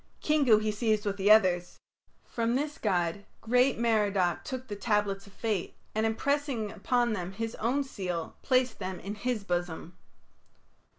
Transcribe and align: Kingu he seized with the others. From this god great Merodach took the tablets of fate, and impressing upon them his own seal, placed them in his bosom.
Kingu 0.19 0.57
he 0.57 0.71
seized 0.71 1.05
with 1.05 1.17
the 1.17 1.29
others. 1.29 1.77
From 2.25 2.55
this 2.55 2.79
god 2.79 3.23
great 3.39 3.77
Merodach 3.77 4.43
took 4.43 4.67
the 4.67 4.75
tablets 4.75 5.27
of 5.27 5.33
fate, 5.33 5.75
and 5.93 6.07
impressing 6.07 6.71
upon 6.71 7.13
them 7.13 7.33
his 7.33 7.53
own 7.57 7.83
seal, 7.83 8.35
placed 8.41 8.79
them 8.79 8.99
in 8.99 9.13
his 9.13 9.43
bosom. 9.43 9.95